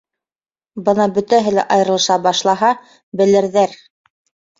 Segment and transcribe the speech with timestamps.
[0.85, 2.71] Бына бөтәһе лә айырылыша башлаһа,
[3.21, 3.77] белерҙәр!